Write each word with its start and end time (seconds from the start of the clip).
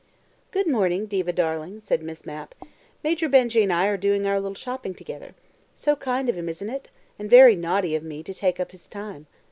"Good 0.49 0.65
morning, 0.65 1.05
Diva 1.05 1.31
darling," 1.31 1.79
said 1.85 2.01
Miss 2.01 2.25
Mapp. 2.25 2.55
"Major 3.03 3.29
Benjy 3.29 3.61
and 3.61 3.71
I 3.71 3.85
are 3.85 3.97
doing 3.97 4.25
our 4.25 4.39
little 4.39 4.55
shopping 4.55 4.95
together. 4.95 5.35
So 5.75 5.95
kind 5.95 6.27
of 6.27 6.33
him, 6.35 6.49
isn't 6.49 6.71
it? 6.71 6.89
and 7.19 7.29
very 7.29 7.55
naughty 7.55 7.95
of 7.95 8.01
me 8.01 8.23
to 8.23 8.33
take 8.33 8.59
up 8.59 8.71
his 8.71 8.87
time. 8.87 9.27